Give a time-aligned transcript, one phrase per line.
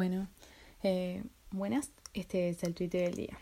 [0.00, 0.28] Bueno,
[0.82, 3.38] eh, buenas, este es el Twitter del día.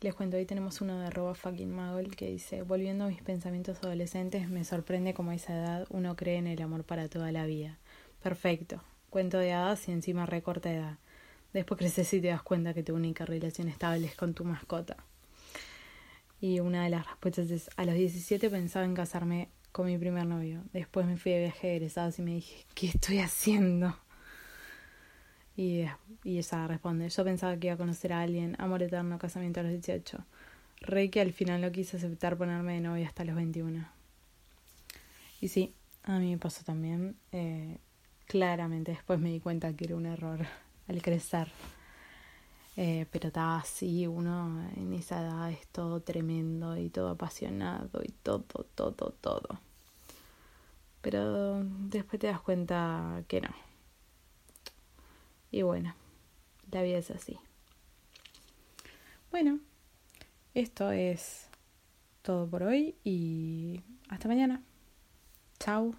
[0.00, 1.76] Les cuento, hoy tenemos uno de arroba fucking
[2.16, 6.36] que dice, volviendo a mis pensamientos adolescentes, me sorprende cómo a esa edad uno cree
[6.36, 7.76] en el amor para toda la vida.
[8.22, 10.98] Perfecto, cuento de hadas y encima recorta edad.
[11.52, 14.96] Después creces y te das cuenta que tu única relación estable es con tu mascota.
[16.40, 20.24] Y una de las respuestas es, a los 17 pensaba en casarme con mi primer
[20.24, 20.62] novio.
[20.72, 23.96] Después me fui de viaje de egresados y me dije, ¿qué estoy haciendo?
[25.60, 25.84] Y,
[26.24, 29.64] y ella responde, yo pensaba que iba a conocer a alguien, amor eterno, casamiento a
[29.64, 30.24] los 18.
[30.80, 33.86] Rey que al final no quise aceptar ponerme de novia hasta los 21.
[35.42, 37.14] Y sí, a mí me pasó también.
[37.32, 37.76] Eh,
[38.26, 40.46] claramente después me di cuenta que era un error
[40.88, 41.48] al crecer.
[42.78, 48.12] Eh, pero estaba así, uno en esa edad es todo tremendo y todo apasionado y
[48.22, 49.60] todo, todo, todo.
[51.02, 53.69] Pero después te das cuenta que no.
[55.50, 55.94] Y bueno,
[56.70, 57.38] la vida es así.
[59.30, 59.58] Bueno,
[60.54, 61.48] esto es
[62.22, 64.62] todo por hoy y hasta mañana.
[65.58, 65.94] Chao.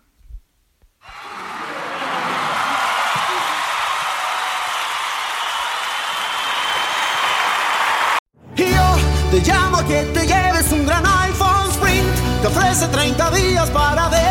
[8.56, 8.66] Yo
[9.32, 12.42] te llamo a que te lleves un gran iPhone Sprint.
[12.42, 14.31] Te ofrece 30 días para decidir.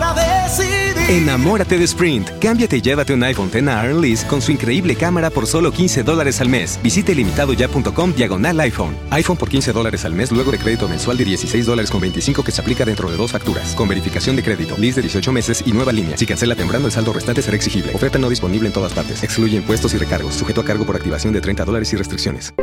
[1.11, 2.29] Enamórate de Sprint.
[2.39, 6.03] Cámbiate y llévate un iPhone X a Lease con su increíble cámara por solo 15
[6.03, 6.79] dólares al mes.
[6.81, 8.95] Visite limitadoya.com diagonal iPhone.
[9.09, 12.45] iPhone por 15 dólares al mes luego de crédito mensual de 16 dólares con 25
[12.45, 13.75] que se aplica dentro de dos facturas.
[13.75, 16.15] Con verificación de crédito, lease de 18 meses y nueva línea.
[16.15, 17.93] Si cancela temprano, el saldo restante será exigible.
[17.93, 19.21] Oferta no disponible en todas partes.
[19.21, 20.35] Excluye impuestos y recargos.
[20.35, 22.53] Sujeto a cargo por activación de 30 dólares y restricciones.